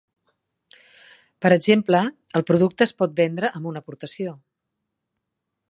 [1.45, 2.01] Per exemple,
[2.41, 4.35] el producte es pot vendre amb una aportació.